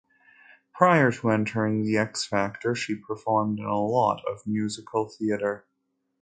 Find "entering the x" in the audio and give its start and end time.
1.29-2.25